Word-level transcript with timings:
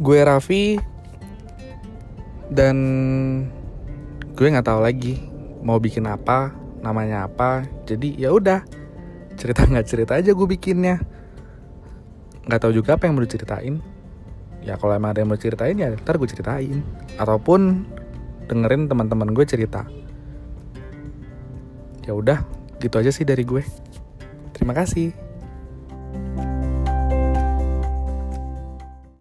gue 0.00 0.18
Raffi 0.22 0.78
dan 2.50 2.76
gue 4.34 4.46
nggak 4.50 4.66
tahu 4.66 4.80
lagi 4.82 5.22
mau 5.62 5.78
bikin 5.78 6.04
apa 6.10 6.52
namanya 6.84 7.26
apa. 7.30 7.64
Jadi 7.88 8.20
ya 8.20 8.34
udah 8.34 8.60
cerita 9.34 9.64
nggak 9.64 9.86
cerita 9.88 10.12
aja 10.18 10.30
gue 10.34 10.46
bikinnya. 10.46 11.00
Nggak 12.44 12.60
tahu 12.60 12.72
juga 12.76 12.98
apa 12.98 13.08
yang 13.08 13.16
mau 13.16 13.24
diceritain. 13.24 13.80
Ya 14.64 14.80
kalau 14.80 14.96
emang 14.96 15.12
ada 15.12 15.20
yang 15.24 15.30
mau 15.32 15.40
ceritain 15.40 15.76
ya 15.76 15.94
ntar 15.96 16.20
gue 16.20 16.28
ceritain. 16.28 16.84
Ataupun 17.16 17.88
dengerin 18.50 18.90
teman-teman 18.90 19.32
gue 19.32 19.44
cerita. 19.48 19.88
Ya 22.04 22.12
udah 22.12 22.44
gitu 22.84 23.00
aja 23.00 23.08
sih 23.08 23.24
dari 23.24 23.48
gue. 23.48 23.64
Terima 24.52 24.76
kasih. 24.76 25.23